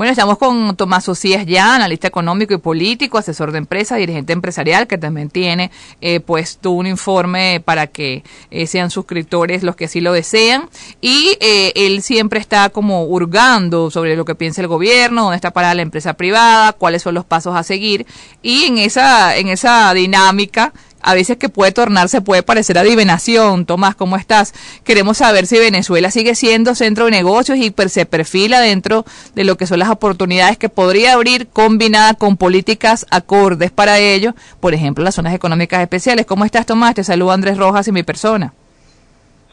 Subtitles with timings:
[0.00, 4.86] Bueno, estamos con Tomás Ocías ya, analista económico y político, asesor de empresa, dirigente empresarial,
[4.86, 5.70] que también tiene
[6.00, 10.70] eh, puesto un informe para que eh, sean suscriptores los que así lo desean.
[11.02, 15.50] Y eh, él siempre está como hurgando sobre lo que piensa el gobierno, dónde está
[15.50, 18.06] para la empresa privada, cuáles son los pasos a seguir.
[18.40, 23.66] Y en esa, en esa dinámica a veces que puede tornarse, puede parecer adivinación.
[23.66, 24.54] Tomás, ¿cómo estás?
[24.84, 29.56] Queremos saber si Venezuela sigue siendo centro de negocios y se perfila dentro de lo
[29.56, 35.02] que son las oportunidades que podría abrir combinada con políticas acordes para ello, por ejemplo,
[35.04, 36.26] las zonas económicas especiales.
[36.26, 36.94] ¿Cómo estás, Tomás?
[36.94, 38.52] Te saludo Andrés Rojas y mi persona.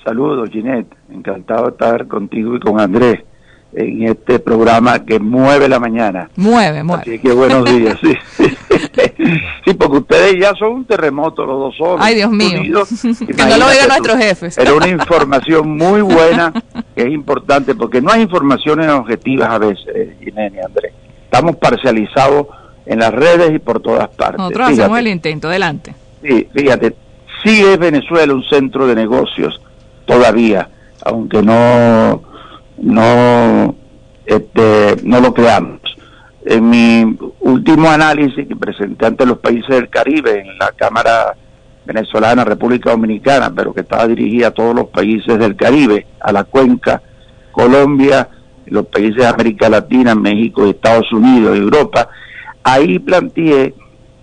[0.03, 0.93] Saludos, Ginette.
[1.11, 3.23] Encantado de estar contigo y con Andrés
[3.73, 6.29] en este programa que mueve la mañana.
[6.35, 7.01] Mueve, mueve.
[7.01, 8.15] Así que buenos días, sí.
[9.65, 11.99] sí, porque ustedes ya son un terremoto los dos solos.
[12.01, 12.61] Ay, Dios mío.
[13.01, 14.57] que no lo digan nuestros jefes.
[14.57, 16.53] Era una información muy buena,
[16.95, 20.93] que es importante, porque no hay informaciones objetivas a veces, Gineni, Andrés.
[21.23, 22.47] Estamos parcializados
[22.85, 24.39] en las redes y por todas partes.
[24.39, 25.93] Nosotros hacemos el intento, adelante.
[26.23, 26.95] Sí, fíjate,
[27.43, 29.61] sí es Venezuela un centro de negocios
[30.05, 30.69] todavía,
[31.03, 32.23] aunque no
[32.77, 33.75] no,
[34.25, 35.81] este, no lo creamos.
[36.45, 41.35] En mi último análisis que presenté ante los países del Caribe en la Cámara
[41.85, 46.43] Venezolana, República Dominicana, pero que estaba dirigida a todos los países del Caribe, a la
[46.43, 47.01] cuenca,
[47.51, 48.29] Colombia,
[48.65, 52.09] los países de América Latina, México, Estados Unidos, Europa,
[52.63, 53.73] ahí planteé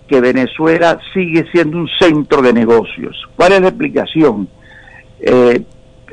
[0.07, 3.17] que Venezuela sigue siendo un centro de negocios.
[3.37, 4.49] ¿Cuál es la explicación?
[5.21, 5.63] Eh,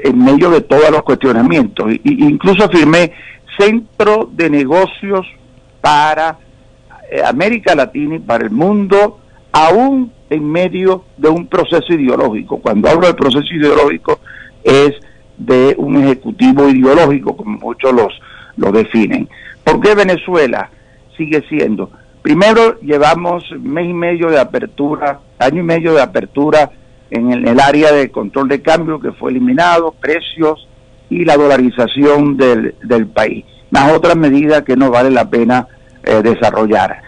[0.04, 1.92] en medio de todos los cuestionamientos.
[2.04, 3.12] Y, incluso afirmé
[3.58, 5.26] centro de negocios
[5.82, 6.38] para
[7.12, 9.20] eh, América Latina y para el mundo,
[9.52, 12.60] aún en medio de un proceso ideológico.
[12.60, 14.20] Cuando hablo de proceso ideológico
[14.64, 14.94] es
[15.38, 18.20] de un ejecutivo ideológico, como muchos los
[18.58, 19.28] lo definen.
[19.64, 20.70] ¿Por qué Venezuela
[21.18, 21.90] sigue siendo?
[22.22, 26.72] Primero llevamos mes y medio de apertura, año y medio de apertura
[27.12, 30.68] en el, área de control de cambio que fue eliminado, precios
[31.10, 35.68] y la dolarización del, del país, más otras medidas que no vale la pena
[36.04, 37.02] eh, desarrollar.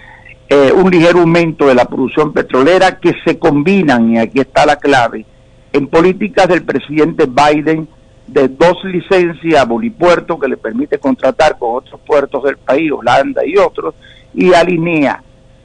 [0.50, 4.76] Eh, un ligero aumento de la producción petrolera que se combinan, y aquí está la
[4.76, 5.26] clave,
[5.72, 7.88] en políticas del presidente Biden
[8.28, 13.46] de dos licencias a Bolipuerto que le permite contratar con otros puertos del país, Holanda
[13.46, 13.96] y otros,
[14.34, 15.24] y alinea.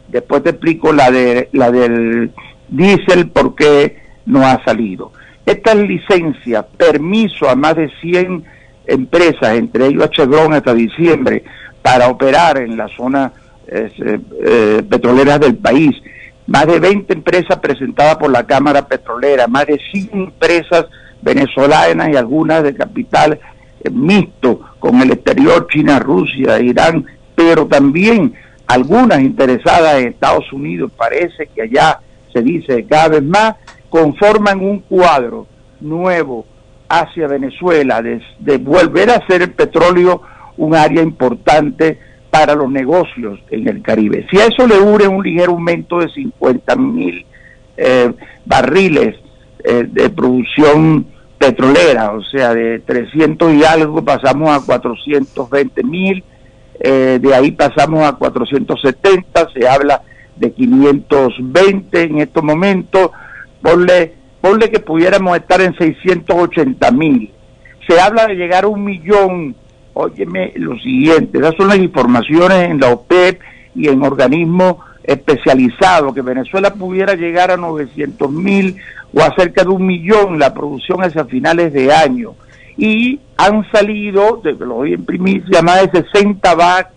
[0.09, 2.32] Después te explico la de la del
[2.69, 5.12] diésel porque no ha salido.
[5.44, 8.44] Esta licencia, permiso a más de 100
[8.87, 11.43] empresas, entre ellos Chevron hasta diciembre,
[11.83, 13.33] para operar en la zona
[13.66, 13.91] eh,
[14.44, 15.97] eh, petrolera del país.
[16.47, 20.87] Más de 20 empresas presentadas por la Cámara Petrolera, más de 100 empresas
[21.22, 23.41] venezolanas y algunas de capital
[23.83, 28.34] eh, mixto con el exterior, China, Rusia, Irán, pero también
[28.66, 30.93] algunas interesadas en Estados Unidos.
[30.97, 32.00] Parece que allá
[32.33, 33.55] se dice cada vez más
[33.91, 35.47] conforman un cuadro
[35.81, 36.47] nuevo
[36.88, 40.22] hacia Venezuela, de, volver a ser el petróleo
[40.56, 41.98] un área importante
[42.31, 44.27] para los negocios en el Caribe.
[44.31, 47.25] Si a eso le une un ligero aumento de 50 mil
[47.77, 48.12] eh,
[48.44, 49.16] barriles
[49.65, 51.06] eh, de producción
[51.38, 56.25] petrolera, o sea, de 300 y algo pasamos a 420 mil,
[56.81, 60.03] eh, de ahí pasamos a 470, se habla
[60.37, 63.10] de 520 en estos momentos,
[63.62, 67.32] ponle, ponle que pudiéramos estar en 680 mil.
[67.88, 69.54] Se habla de llegar a un millón.
[69.94, 73.41] Óyeme lo siguiente, esas son las informaciones en la OPEP
[73.74, 78.76] y en organismos especializados, que Venezuela pudiera llegar a 900 mil
[79.14, 82.34] o a cerca de un millón la producción hacia finales de año.
[82.76, 86.54] Y han salido, de, lo voy en primicia, más de 60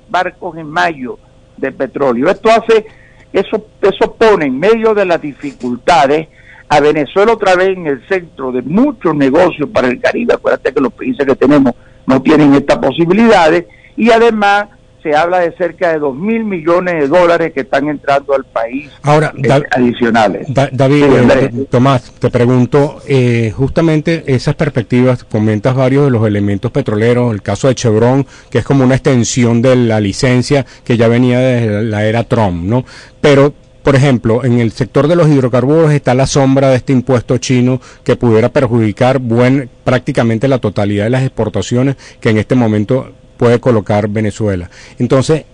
[0.09, 1.17] barcos en mayo
[1.57, 2.29] de petróleo.
[2.29, 2.85] Esto hace,
[3.31, 6.27] eso, eso pone en medio de las dificultades
[6.71, 10.35] a Venezuela otra vez en el centro de muchos negocios para el Caribe.
[10.35, 11.73] Acuérdate que los países que tenemos
[12.07, 13.65] no tienen estas posibilidades
[13.97, 14.68] y además
[15.03, 18.89] se habla de cerca de 2 mil millones de dólares que están entrando al país
[19.01, 20.47] Ahora, eh, adicionales.
[20.47, 27.33] David, eh, Tomás, te pregunto, eh, justamente esas perspectivas, comentas varios de los elementos petroleros,
[27.33, 31.39] el caso de Chevron, que es como una extensión de la licencia que ya venía
[31.39, 32.85] desde la era Trump, ¿no?
[33.19, 33.53] Pero
[33.83, 37.81] por ejemplo, en el sector de los hidrocarburos está la sombra de este impuesto chino
[38.04, 43.60] que pudiera perjudicar buen, prácticamente la totalidad de las exportaciones que en este momento puede
[43.60, 44.69] colocar Venezuela.
[45.00, 45.45] Entonces,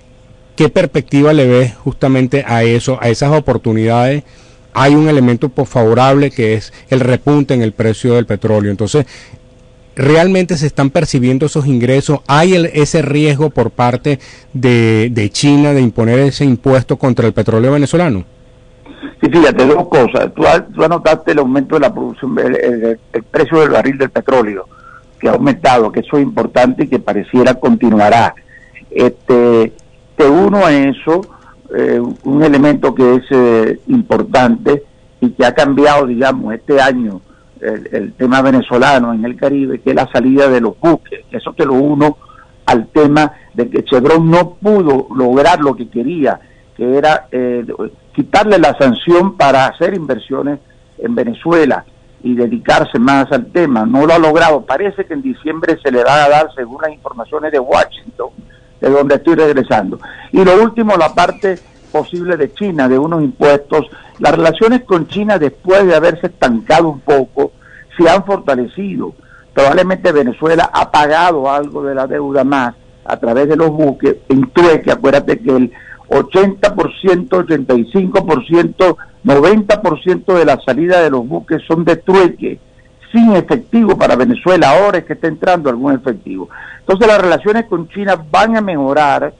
[0.57, 4.23] ¿qué perspectiva le ves justamente a eso, a esas oportunidades?
[4.73, 8.71] Hay un elemento favorable que es el repunte en el precio del petróleo.
[8.71, 9.05] Entonces,
[9.97, 12.19] ¿realmente se están percibiendo esos ingresos?
[12.27, 14.19] ¿Hay ese riesgo por parte
[14.53, 18.23] de, China de imponer ese impuesto contra el petróleo venezolano?
[19.21, 20.31] Sí, fíjate, dos cosas.
[20.35, 22.99] Tú, tú anotaste el aumento de la producción, el,
[23.31, 24.67] precio del barril del petróleo,
[25.19, 28.35] que ha aumentado, que eso es importante y que pareciera continuará.
[28.91, 29.73] Este,
[30.15, 31.21] te uno a eso,
[31.75, 34.83] eh, un elemento que es eh, importante
[35.19, 37.21] y que ha cambiado, digamos, este año
[37.61, 41.25] el, tema venezolano en el Caribe, que es la salida de los buques.
[41.31, 42.17] Eso te lo uno
[42.65, 46.39] al tema de que Chevron no pudo lograr lo que quería,
[46.75, 47.65] que era eh,
[48.13, 50.59] quitarle la sanción para hacer inversiones
[50.97, 51.85] en Venezuela
[52.23, 53.85] y dedicarse más al tema.
[53.85, 54.65] No lo ha logrado.
[54.65, 58.29] Parece que en diciembre se le va a dar, según las informaciones de Washington,
[58.81, 59.99] de donde estoy regresando.
[60.31, 61.59] Y lo último, la parte
[61.97, 63.87] posible de China, de unos impuestos.
[64.19, 67.51] Las relaciones con China, después de haberse estancado un poco,
[67.97, 69.13] se han fortalecido.
[69.53, 74.49] Probablemente Venezuela ha pagado algo de la deuda más a través de los buques en
[74.51, 74.91] trueque.
[74.91, 75.71] Acuérdate que el
[76.09, 82.59] 80%, 85%, 90% de la salida de los buques son de trueque,
[83.11, 86.49] sin efectivo para Venezuela, ahora es que está entrando algún efectivo.
[86.79, 89.33] Entonces las relaciones con China van a mejorar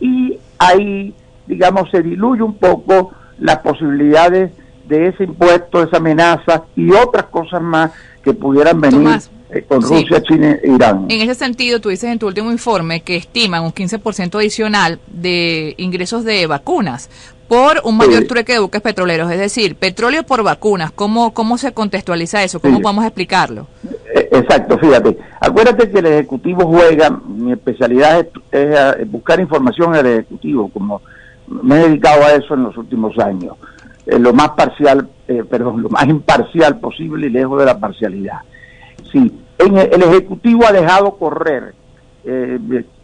[0.00, 1.14] y ahí,
[1.48, 4.52] digamos, se diluye un poco las posibilidades
[4.86, 7.90] de ese impuesto, esa amenaza y otras cosas más
[8.22, 9.20] que pudieran venir.
[9.50, 11.06] Eh, con Rusia, China e Irán.
[11.08, 15.74] En ese sentido, tú dices en tu último informe que estiman un 15% adicional de
[15.78, 17.08] ingresos de vacunas
[17.48, 20.92] por un mayor trueque de buques petroleros, es decir, petróleo por vacunas.
[20.92, 22.60] ¿Cómo, cómo se contextualiza eso?
[22.60, 23.66] ¿Cómo podemos explicarlo?
[24.14, 25.16] Eh, exacto, fíjate.
[25.40, 31.00] Acuérdate que el Ejecutivo juega, mi especialidad es, buscar información en el Ejecutivo, como
[31.48, 33.56] me he dedicado a eso en los últimos años.
[34.06, 35.08] Eh, lo más parcial,
[35.50, 38.38] perdón, lo más imparcial posible y lejos de la parcialidad.
[39.10, 41.74] Sí, en el, Ejecutivo ha dejado correr
[42.24, 42.58] eh,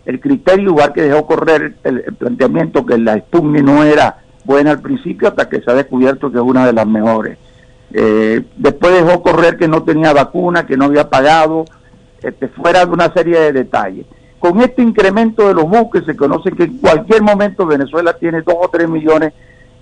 [0.05, 4.81] el criterio, igual que dejó correr el, planteamiento que la Sputnik no era buena al
[4.81, 7.39] principio hasta que se ha descubierto que es una de las mejores.
[7.93, 11.65] Eh, después dejó correr que no tenía vacuna, que no había pagado,
[12.23, 14.07] este, fuera de una serie de detalles.
[14.45, 18.57] Con este incremento de los buques se conoce que en cualquier momento Venezuela tiene dos
[18.61, 19.33] o tres millones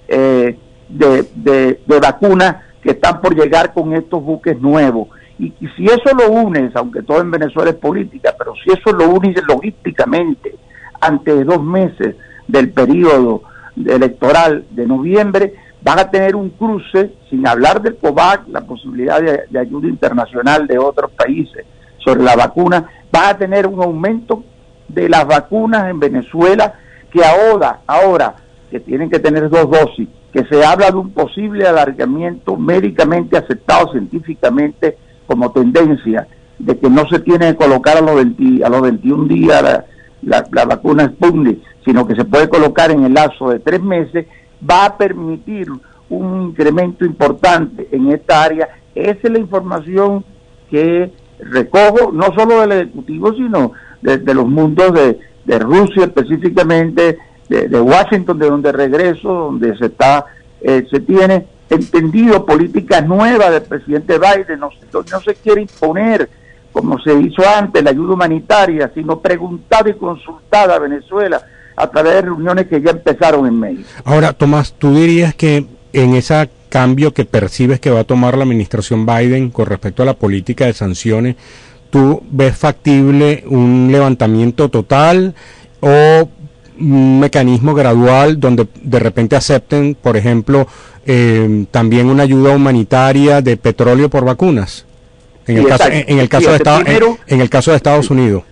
[0.07, 0.57] eh,
[0.89, 5.09] de, de vacunas que están por llegar con estos buques nuevos.
[5.37, 9.09] Y, si eso lo unes, aunque todo en Venezuela es política, pero si eso lo
[9.09, 10.55] unes logísticamente
[11.01, 12.15] ante dos meses
[12.47, 13.43] del periodo
[13.75, 19.59] electoral de noviembre, van a tener un cruce, sin hablar del COVAC, la posibilidad de,
[19.59, 21.67] ayuda internacional de otros países
[21.99, 24.45] sobre la vacuna, va a tener un aumento
[24.93, 26.75] de las vacunas en Venezuela
[27.11, 28.37] que ahora, ahora
[28.71, 33.93] que tienen que tener dos dosis, que se habla de un posible alargamiento médicamente aceptado
[33.93, 34.97] científicamente
[35.27, 36.27] como tendencia
[36.59, 39.85] de que no se tiene que colocar a los, a los 21 días
[40.23, 44.27] la, la, vacuna Sputnik, sino que se puede colocar en el lazo de tres meses,
[44.69, 45.69] va a permitir
[46.09, 48.69] un incremento importante en esta área.
[48.95, 50.25] Esa es la información
[50.71, 53.73] que recojo, no solo del Ejecutivo, sino
[54.03, 57.19] de, los mundos de, de, Rusia específicamente,
[57.49, 60.27] de, Washington, de donde regreso, donde se está,
[60.61, 66.29] eh, se tiene entendido política nueva del presidente Biden, no, no se quiere imponer
[66.73, 71.43] como se hizo antes la ayuda humanitaria, sino preguntada y consultada a Venezuela
[71.77, 73.89] a través de reuniones que ya empezaron en México.
[74.05, 78.45] Ahora, Tomás, ¿tú dirías que en ese cambio que percibes que va a tomar la
[78.45, 81.37] administración Biden con respecto a la política de sanciones,
[81.93, 85.35] tú ves factible un levantamiento total
[85.81, 86.29] o
[86.81, 90.67] un mecanismo gradual donde de repente acepten, por ejemplo,
[91.05, 94.87] eh, también una ayuda humanitaria de petróleo por vacunas
[95.47, 96.87] en el caso en, el caso de Estados
[97.27, 98.45] en, el caso de Estados Unidos.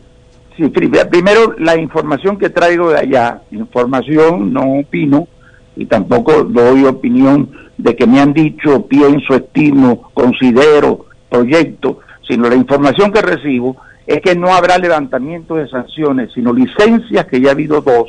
[0.57, 5.29] Sí primero la información que traigo de allá información no opino
[5.77, 12.55] y tampoco doy opinión de que me han dicho pienso estimo considero proyecto sino la
[12.55, 17.53] información que recibo es que no habrá levantamiento de sanciones sino licencias que ya ha
[17.53, 18.07] habido dos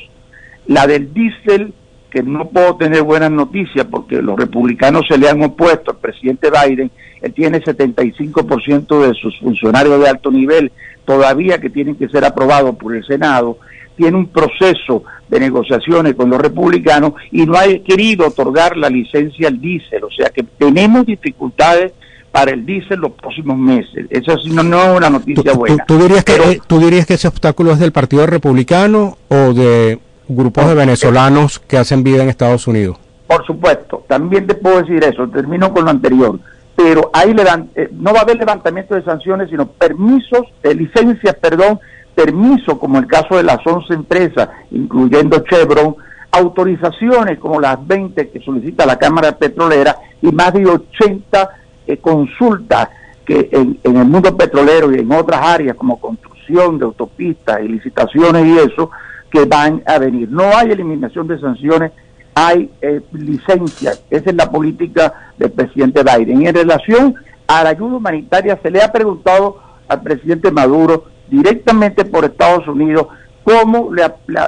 [0.67, 1.73] la del diésel
[2.11, 6.49] que no puedo tener buenas noticias porque los republicanos se le han opuesto al presidente
[6.51, 6.91] Biden.
[7.21, 10.71] Él tiene 75% de sus funcionarios de alto nivel
[11.05, 13.57] todavía que tienen que ser aprobados por el Senado.
[13.95, 19.47] Tiene un proceso de negociaciones con los republicanos y no ha querido otorgar la licencia
[19.47, 20.03] al diésel.
[20.03, 21.93] O sea que tenemos dificultades
[22.31, 24.05] para el diésel los próximos meses.
[24.09, 25.85] Eso no, no es una noticia buena.
[25.85, 29.99] ¿tú, dirías que, eh, ¿Tú dirías que ese obstáculo es del Partido Republicano o de
[30.35, 32.97] grupos de venezolanos que hacen vida en Estados Unidos.
[33.27, 36.39] Por supuesto, también te puedo decir eso, termino con lo anterior.
[36.75, 37.35] pero hay
[37.75, 41.79] eh, no va a haber levantamiento de sanciones, sino permisos, de licencias, perdón,
[42.15, 45.95] permiso, como el caso de las 11 empresas, incluyendo Chevron,
[46.31, 51.49] autorizaciones como las 20 que solicita la Cámara Petrolera y más de 80
[51.87, 52.89] eh, consultas
[53.25, 58.45] que en, el mundo petrolero y en otras áreas como construcción de autopistas y licitaciones
[58.45, 58.89] y eso,
[59.29, 60.29] que van a venir.
[60.29, 61.91] No hay eliminación de sanciones,
[62.35, 64.03] hay eh, licencias.
[64.09, 66.41] Esa es la política del presidente Biden.
[66.41, 67.15] Y en relación
[67.47, 73.07] a la ayuda humanitaria, se le ha preguntado al presidente Maduro directamente por Estados Unidos
[73.43, 74.03] cómo le,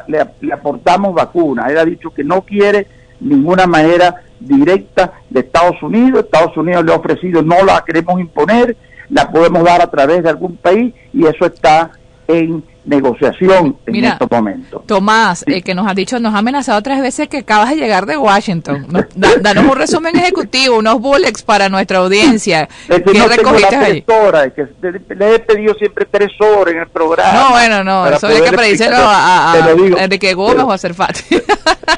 [0.07, 1.69] le, aportamos vacunas.
[1.69, 2.87] Él ha dicho que no quiere
[3.23, 6.25] ninguna manera directa de Estados Unidos.
[6.25, 8.75] Estados Unidos le ha ofrecido, no la queremos imponer,
[9.09, 11.91] la podemos dar a través de algún país y eso está
[12.27, 14.85] en negociación en estos momentos.
[14.85, 18.05] Tomás, eh, que nos ha dicho, nos ha amenazado tres veces que acabas de llegar
[18.05, 18.87] de Washington.
[19.41, 22.67] danos un resumen ejecutivo, unos bullets para nuestra audiencia.
[22.89, 24.01] Es que no recogiste ahí?
[24.01, 27.33] que le he pedido siempre tres horas en el programa.
[27.33, 31.21] No, bueno, no, eso hay que predírselo a, a, Enrique Gómez o a Cerfati.
[31.21, 31.41] Sí,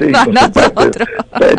[0.00, 1.08] no, no, nosotros.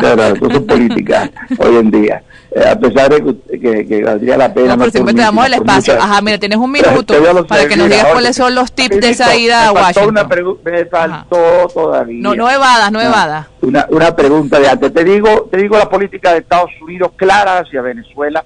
[0.00, 2.22] No, no, eso es política hoy en día.
[2.50, 4.68] Eh, a pesar de que, que, valdría la pena.
[4.68, 5.94] No, pero siempre te damos el espacio.
[6.00, 7.14] Ajá, mira, tienes un minuto
[7.46, 10.08] para que nos digas cuáles son los tips de esa ida a Washington.
[10.08, 10.28] Una
[10.64, 12.22] me faltó todavía.
[12.22, 13.46] No, no evadas, no evadas.
[13.62, 14.92] Una, una pregunta de antes.
[14.92, 18.44] Te digo, te digo la política de Estados Unidos clara hacia Venezuela,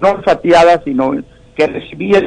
[0.00, 1.12] no fatiada, sino
[1.54, 2.20] que recibía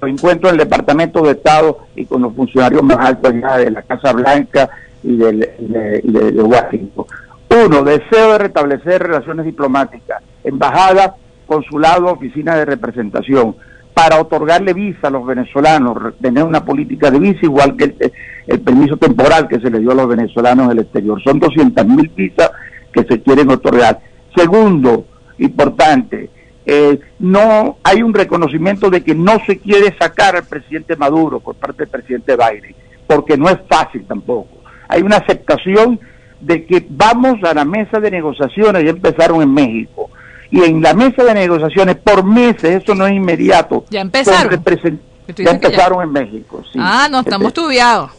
[0.00, 3.82] lo encuentro en el Departamento de Estado y con los funcionarios más altos de la
[3.82, 4.68] Casa Blanca
[5.02, 7.06] y de, de Washington
[7.64, 11.14] uno, deseo de restablecer relaciones diplomáticas, embajada,
[11.46, 13.56] consulado, oficina de representación,
[13.96, 17.94] para otorgarle visa a los venezolanos, tener una política de visa igual que
[18.46, 21.18] el, permiso temporal que se le dio a los venezolanos del exterior.
[21.22, 22.50] Son 200 mil visas
[22.92, 23.98] que se quieren otorgar.
[24.36, 25.06] Segundo,
[25.38, 26.28] importante,
[26.66, 31.54] eh, no hay un reconocimiento de que no se quiere sacar al presidente Maduro por
[31.54, 32.74] parte del presidente Biden,
[33.06, 34.58] porque no es fácil tampoco.
[34.88, 35.98] Hay una aceptación
[36.42, 40.05] de que vamos a la mesa de negociaciones, ya empezaron en México,
[40.50, 43.84] y en la mesa de negociaciones por meses, eso no es inmediato.
[43.90, 44.62] Ya empezaron.
[45.36, 46.62] Ya empezaron en México.
[46.72, 46.78] Sí.
[46.80, 48.10] Ah, no, estamos este, tubiados.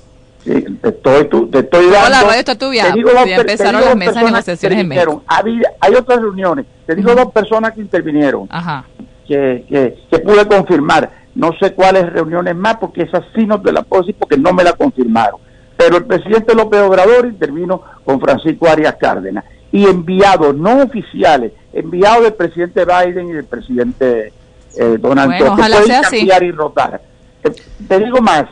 [0.44, 2.10] Sí, te estoy, te estoy dando.
[2.10, 2.94] la radio está tubiada.
[3.26, 5.24] ya empezaron las mesas de negociaciones en México.
[5.28, 6.66] hay otras reuniones.
[6.86, 8.48] Te digo dos personas que intervinieron.
[8.50, 8.86] Ajá.
[9.28, 11.12] Que, que, que pude confirmar.
[11.36, 14.54] No sé cuáles reuniones más, porque esas sí no te las puedo decir porque no
[14.54, 15.40] me la confirmaron
[15.78, 22.24] pero el presidente López Obrador intervino con Francisco Arias Cárdenas y enviados no oficiales, enviados
[22.24, 24.34] del presidente Biden y del presidente
[24.78, 27.02] eh, Donald Trump, que pueden cambiar y rotar.
[27.88, 28.46] Te digo más,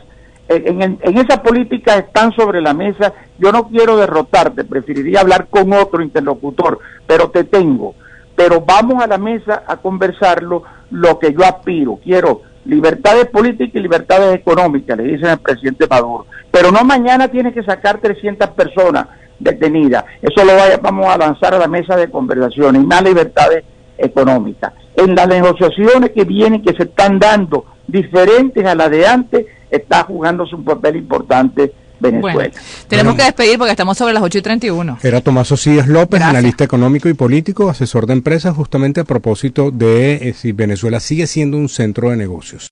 [0.48, 5.72] en, en, esa política están sobre la mesa, yo no quiero derrotarte, preferiría hablar con
[5.72, 7.94] otro interlocutor, pero te tengo.
[8.36, 11.98] Pero vamos a la mesa a conversarlo lo que yo aspiro.
[12.02, 16.26] Quiero libertades políticas y libertades económicas, le dicen al presidente Maduro.
[16.50, 19.06] Pero no mañana tiene que sacar 300 personas
[19.38, 20.04] detenidas.
[20.22, 20.52] Eso lo
[20.82, 23.64] vamos a lanzar a la mesa de conversaciones y más libertades
[23.98, 24.72] económicas.
[24.94, 30.04] En las negociaciones que vienen, que se están dando diferentes a las de antes, está
[30.04, 32.50] jugándose un papel importante Venezuela.
[32.88, 34.98] tenemos que despedir porque estamos sobre las 8 y 31.
[35.02, 40.14] Era Tomás Ocías López, analista económico y político, asesor de empresas, justamente a propósito de
[40.28, 42.70] eh, si Venezuela sigue siendo un centro de negocios.